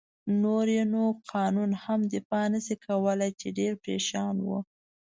[0.41, 1.03] نور يې نو
[1.33, 4.47] قانون هم دفاع نه شي کولای، چې ډېر پرېشان و.